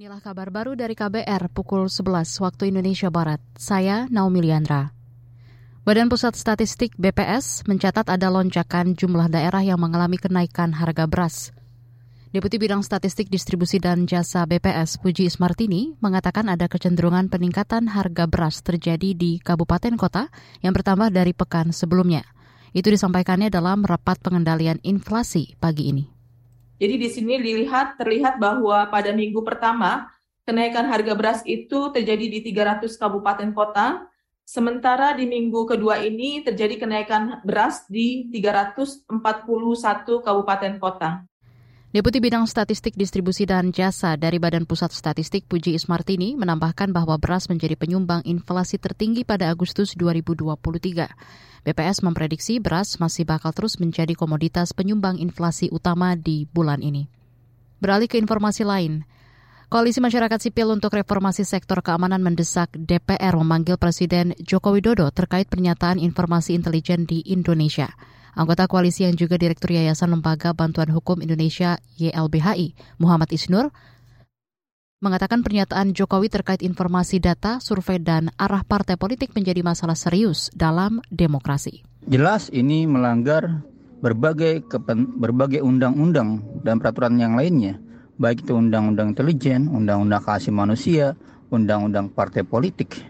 Inilah 0.00 0.24
kabar 0.24 0.48
baru 0.48 0.72
dari 0.80 0.96
KBR 0.96 1.52
pukul 1.52 1.84
11 1.84 2.24
waktu 2.40 2.72
Indonesia 2.72 3.12
Barat. 3.12 3.36
Saya 3.52 4.08
Naomi 4.08 4.40
Liandra. 4.40 4.96
Badan 5.84 6.08
Pusat 6.08 6.40
Statistik 6.40 6.96
BPS 6.96 7.68
mencatat 7.68 8.08
ada 8.08 8.32
lonjakan 8.32 8.96
jumlah 8.96 9.28
daerah 9.28 9.60
yang 9.60 9.76
mengalami 9.76 10.16
kenaikan 10.16 10.72
harga 10.72 11.04
beras. 11.04 11.52
Deputi 12.32 12.56
Bidang 12.56 12.80
Statistik 12.80 13.28
Distribusi 13.28 13.76
dan 13.76 14.08
Jasa 14.08 14.48
BPS 14.48 15.04
Puji 15.04 15.28
Ismartini 15.28 15.92
mengatakan 16.00 16.48
ada 16.48 16.64
kecenderungan 16.64 17.28
peningkatan 17.28 17.92
harga 17.92 18.24
beras 18.24 18.64
terjadi 18.64 19.12
di 19.12 19.36
kabupaten 19.36 20.00
kota 20.00 20.32
yang 20.64 20.72
bertambah 20.72 21.12
dari 21.12 21.36
pekan 21.36 21.76
sebelumnya. 21.76 22.24
Itu 22.72 22.88
disampaikannya 22.88 23.52
dalam 23.52 23.84
rapat 23.84 24.16
pengendalian 24.24 24.80
inflasi 24.80 25.60
pagi 25.60 25.92
ini. 25.92 26.19
Jadi 26.80 26.94
di 26.96 27.08
sini 27.12 27.36
dilihat 27.36 28.00
terlihat 28.00 28.40
bahwa 28.40 28.88
pada 28.88 29.12
minggu 29.12 29.44
pertama 29.44 30.08
kenaikan 30.48 30.88
harga 30.88 31.12
beras 31.12 31.40
itu 31.44 31.92
terjadi 31.92 32.40
di 32.40 32.40
300 32.40 32.88
kabupaten 32.96 33.52
kota, 33.52 34.08
sementara 34.48 35.12
di 35.12 35.28
minggu 35.28 35.68
kedua 35.68 36.00
ini 36.00 36.40
terjadi 36.40 36.80
kenaikan 36.80 37.44
beras 37.44 37.84
di 37.84 38.32
341 38.32 39.04
kabupaten 40.24 40.74
kota. 40.80 41.29
Deputi 41.90 42.22
Bidang 42.22 42.46
Statistik 42.46 42.94
Distribusi 42.94 43.50
dan 43.50 43.74
Jasa 43.74 44.14
dari 44.14 44.38
Badan 44.38 44.62
Pusat 44.62 44.94
Statistik 44.94 45.50
Puji 45.50 45.74
Ismartini 45.74 46.38
menambahkan 46.38 46.94
bahwa 46.94 47.18
beras 47.18 47.50
menjadi 47.50 47.74
penyumbang 47.74 48.22
inflasi 48.22 48.78
tertinggi 48.78 49.26
pada 49.26 49.50
Agustus 49.50 49.98
2023. 49.98 50.54
BPS 51.66 52.06
memprediksi 52.06 52.62
beras 52.62 52.94
masih 53.02 53.26
bakal 53.26 53.50
terus 53.50 53.82
menjadi 53.82 54.14
komoditas 54.14 54.70
penyumbang 54.70 55.18
inflasi 55.18 55.66
utama 55.74 56.14
di 56.14 56.46
bulan 56.54 56.78
ini. 56.78 57.10
Beralih 57.82 58.06
ke 58.06 58.22
informasi 58.22 58.62
lain, 58.62 59.02
Koalisi 59.66 59.98
Masyarakat 59.98 60.46
Sipil 60.46 60.70
untuk 60.70 60.94
Reformasi 60.94 61.42
Sektor 61.42 61.82
Keamanan 61.82 62.22
mendesak 62.22 62.70
DPR 62.70 63.34
memanggil 63.34 63.82
Presiden 63.82 64.38
Joko 64.38 64.78
Widodo 64.78 65.10
terkait 65.10 65.50
pernyataan 65.50 65.98
informasi 65.98 66.54
intelijen 66.54 67.02
di 67.02 67.26
Indonesia. 67.26 67.90
Anggota 68.34 68.70
koalisi 68.70 69.02
yang 69.02 69.18
juga 69.18 69.34
Direktur 69.34 69.74
Yayasan 69.74 70.14
Lembaga 70.14 70.54
Bantuan 70.54 70.90
Hukum 70.94 71.18
Indonesia 71.18 71.82
YLBHI, 71.98 72.98
Muhammad 73.02 73.30
Isnur, 73.34 73.74
mengatakan 75.00 75.40
pernyataan 75.40 75.96
Jokowi 75.96 76.28
terkait 76.28 76.60
informasi 76.60 77.18
data, 77.18 77.58
survei, 77.58 77.98
dan 77.98 78.28
arah 78.36 78.60
partai 78.62 79.00
politik 79.00 79.32
menjadi 79.32 79.64
masalah 79.64 79.96
serius 79.96 80.52
dalam 80.52 81.00
demokrasi. 81.08 81.82
Jelas 82.04 82.52
ini 82.52 82.84
melanggar 82.84 83.64
berbagai 84.04 84.64
berbagai 85.16 85.64
undang-undang 85.64 86.44
dan 86.60 86.80
peraturan 86.80 87.16
yang 87.16 87.32
lainnya, 87.36 87.80
baik 88.20 88.44
itu 88.44 88.52
undang-undang 88.52 89.16
intelijen, 89.16 89.72
undang-undang 89.72 90.20
kasih 90.20 90.52
manusia, 90.52 91.16
undang-undang 91.48 92.12
partai 92.12 92.44
politik. 92.44 93.00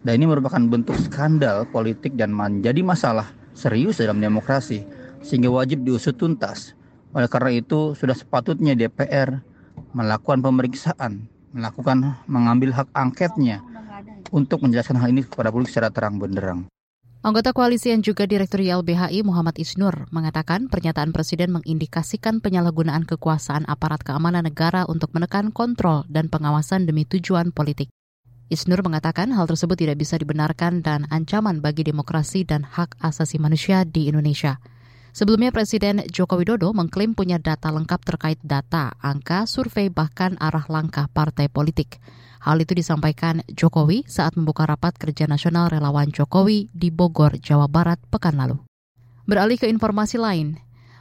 Dan 0.00 0.22
ini 0.22 0.30
merupakan 0.30 0.62
bentuk 0.64 0.96
skandal 0.96 1.68
politik 1.68 2.16
dan 2.16 2.32
menjadi 2.32 2.80
masalah 2.80 3.39
serius 3.54 4.00
dalam 4.00 4.18
demokrasi 4.18 4.84
sehingga 5.20 5.52
wajib 5.52 5.84
diusut 5.84 6.16
tuntas. 6.16 6.72
Oleh 7.10 7.26
karena 7.26 7.50
itu 7.54 7.92
sudah 7.98 8.14
sepatutnya 8.14 8.78
DPR 8.78 9.42
melakukan 9.92 10.40
pemeriksaan, 10.40 11.26
melakukan 11.50 12.14
mengambil 12.30 12.70
hak 12.70 12.88
angketnya 12.94 13.60
untuk 14.30 14.62
menjelaskan 14.62 14.98
hal 14.98 15.10
ini 15.10 15.26
kepada 15.26 15.50
publik 15.50 15.68
secara 15.68 15.90
terang 15.90 16.22
benderang. 16.22 16.70
Anggota 17.20 17.52
koalisi 17.52 17.92
yang 17.92 18.00
juga 18.00 18.24
Direktur 18.24 18.64
YLBHI 18.64 19.20
Muhammad 19.28 19.60
Isnur 19.60 20.08
mengatakan 20.08 20.72
pernyataan 20.72 21.12
Presiden 21.12 21.52
mengindikasikan 21.52 22.40
penyalahgunaan 22.40 23.04
kekuasaan 23.04 23.68
aparat 23.68 24.00
keamanan 24.00 24.48
negara 24.48 24.88
untuk 24.88 25.12
menekan 25.12 25.52
kontrol 25.52 26.08
dan 26.08 26.32
pengawasan 26.32 26.88
demi 26.88 27.04
tujuan 27.04 27.52
politik. 27.52 27.92
Isnur 28.50 28.82
mengatakan 28.82 29.30
hal 29.30 29.46
tersebut 29.46 29.78
tidak 29.78 30.02
bisa 30.02 30.18
dibenarkan 30.18 30.82
dan 30.82 31.06
ancaman 31.06 31.62
bagi 31.62 31.86
demokrasi 31.86 32.42
dan 32.42 32.66
hak 32.66 32.98
asasi 32.98 33.38
manusia 33.38 33.86
di 33.86 34.10
Indonesia. 34.10 34.58
Sebelumnya 35.14 35.54
Presiden 35.54 36.02
Joko 36.10 36.34
Widodo 36.34 36.74
mengklaim 36.74 37.14
punya 37.14 37.38
data 37.38 37.70
lengkap 37.70 38.02
terkait 38.02 38.42
data, 38.42 38.98
angka, 38.98 39.46
survei, 39.46 39.86
bahkan 39.86 40.34
arah 40.42 40.66
langkah 40.66 41.06
partai 41.06 41.46
politik. 41.46 42.02
Hal 42.42 42.58
itu 42.58 42.74
disampaikan 42.74 43.46
Jokowi 43.46 44.02
saat 44.10 44.34
membuka 44.34 44.66
rapat 44.66 44.98
kerja 44.98 45.30
nasional 45.30 45.70
relawan 45.70 46.10
Jokowi 46.10 46.74
di 46.74 46.90
Bogor, 46.90 47.38
Jawa 47.38 47.70
Barat 47.70 48.02
pekan 48.10 48.34
lalu. 48.34 48.58
Beralih 49.30 49.62
ke 49.62 49.70
informasi 49.70 50.18
lain, 50.18 50.58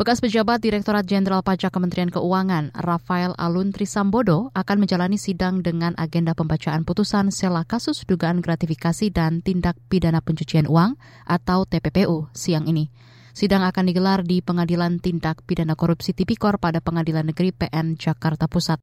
Bekas 0.00 0.24
pejabat 0.24 0.64
Direktorat 0.64 1.04
Jenderal 1.04 1.44
Pajak 1.44 1.76
Kementerian 1.76 2.08
Keuangan, 2.08 2.72
Rafael 2.72 3.36
Alun 3.36 3.68
Trisambodo, 3.68 4.48
akan 4.56 4.80
menjalani 4.80 5.20
sidang 5.20 5.60
dengan 5.60 5.92
agenda 6.00 6.32
pembacaan 6.32 6.88
putusan 6.88 7.28
sela 7.28 7.68
kasus 7.68 8.08
dugaan 8.08 8.40
gratifikasi 8.40 9.12
dan 9.12 9.44
tindak 9.44 9.76
pidana 9.92 10.24
pencucian 10.24 10.64
uang 10.64 10.96
atau 11.28 11.68
TPPU 11.68 12.32
siang 12.32 12.64
ini. 12.64 12.88
Sidang 13.36 13.60
akan 13.60 13.92
digelar 13.92 14.24
di 14.24 14.40
Pengadilan 14.40 15.04
Tindak 15.04 15.44
Pidana 15.44 15.76
Korupsi 15.76 16.16
Tipikor 16.16 16.56
pada 16.56 16.80
Pengadilan 16.80 17.28
Negeri 17.28 17.52
PN 17.52 18.00
Jakarta 18.00 18.48
Pusat. 18.48 18.80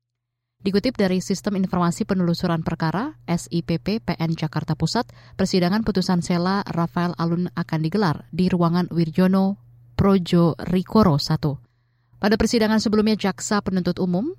Dikutip 0.62 1.02
dari 1.02 1.18
Sistem 1.26 1.58
Informasi 1.58 2.06
Penelusuran 2.06 2.62
Perkara 2.62 3.18
SIPP 3.26 4.06
PN 4.06 4.38
Jakarta 4.38 4.78
Pusat, 4.78 5.10
persidangan 5.34 5.82
putusan 5.82 6.22
Sela 6.22 6.62
Rafael 6.62 7.18
Alun 7.18 7.50
akan 7.58 7.80
digelar 7.82 8.30
di 8.30 8.54
ruangan 8.54 8.86
Wirjono 8.94 9.67
Projo 9.97 10.53
Rikoro 10.62 11.18
I. 11.18 11.58
Pada 12.22 12.35
persidangan 12.38 12.78
sebelumnya 12.78 13.18
jaksa 13.18 13.66
penuntut 13.66 13.97
umum, 13.97 14.38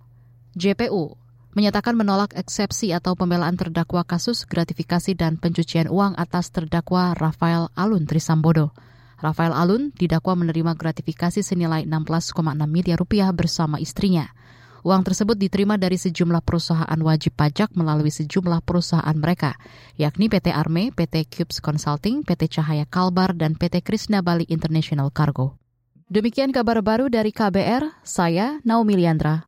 JPU, 0.55 1.19
menyatakan 1.59 1.99
menolak 1.99 2.31
eksepsi 2.39 2.95
atau 2.95 3.19
pembelaan 3.19 3.59
terdakwa 3.59 4.07
kasus 4.07 4.47
gratifikasi 4.47 5.19
dan 5.19 5.35
pencucian 5.35 5.91
uang 5.91 6.15
atas 6.15 6.55
terdakwa 6.55 7.11
Rafael 7.19 7.75
Alun 7.75 8.07
Trisambodo. 8.07 8.71
Rafael 9.19 9.51
Alun 9.51 9.91
didakwa 9.99 10.39
menerima 10.39 10.79
gratifikasi 10.79 11.43
senilai 11.43 11.91
16,6 11.91 12.39
miliar 12.71 12.95
rupiah 12.95 13.35
bersama 13.35 13.83
istrinya. 13.83 14.31
Uang 14.87 15.03
tersebut 15.03 15.35
diterima 15.35 15.75
dari 15.75 15.99
sejumlah 15.99 16.43
perusahaan 16.43 17.01
wajib 17.03 17.35
pajak 17.35 17.75
melalui 17.75 18.11
sejumlah 18.11 18.63
perusahaan 18.63 19.17
mereka, 19.19 19.59
yakni 19.99 20.27
PT 20.31 20.51
Arme, 20.55 20.95
PT 20.95 21.27
Cubes 21.31 21.59
Consulting, 21.59 22.23
PT 22.23 22.59
Cahaya 22.59 22.87
Kalbar, 22.87 23.35
dan 23.35 23.59
PT 23.59 23.83
Krishna 23.83 24.23
Bali 24.23 24.47
International 24.47 25.11
Cargo. 25.11 25.59
Demikian 26.09 26.57
kabar 26.57 26.81
baru 26.81 27.13
dari 27.13 27.37
KBR, 27.37 28.01
saya 28.01 28.65
Naomi 28.65 28.97
Liandra. 28.97 29.45